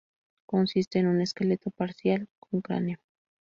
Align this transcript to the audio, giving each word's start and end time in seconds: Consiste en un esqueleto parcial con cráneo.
Consiste 0.47 0.97
en 0.97 1.05
un 1.05 1.21
esqueleto 1.21 1.69
parcial 1.69 2.27
con 2.39 2.61
cráneo. 2.61 2.97